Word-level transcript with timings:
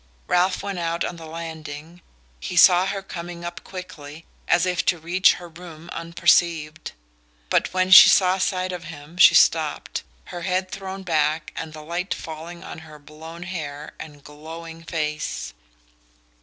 Ralph 0.25 0.63
went 0.63 0.79
out 0.79 1.05
on 1.05 1.17
the 1.17 1.27
landing. 1.27 2.01
He 2.39 2.55
saw 2.57 2.87
her 2.87 3.03
coming 3.03 3.45
up 3.45 3.63
quickly, 3.63 4.25
as 4.47 4.65
if 4.65 4.83
to 4.85 4.97
reach 4.97 5.33
her 5.35 5.47
room 5.47 5.91
unperceived; 5.93 6.93
but 7.51 7.71
when 7.71 7.91
she 7.91 8.09
caught 8.09 8.41
sight 8.41 8.71
of 8.71 8.85
him 8.85 9.17
she 9.19 9.35
stopped, 9.35 10.01
her 10.33 10.41
head 10.41 10.71
thrown 10.71 11.03
back 11.03 11.53
and 11.55 11.71
the 11.71 11.83
light 11.83 12.15
falling 12.15 12.63
on 12.63 12.79
her 12.79 12.97
blown 12.97 13.43
hair 13.43 13.93
and 13.99 14.23
glowing 14.23 14.81
face. 14.83 15.53